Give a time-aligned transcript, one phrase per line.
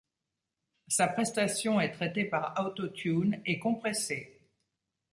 [0.87, 4.35] Sa prestation est traitée par Auto-Tune et compressée.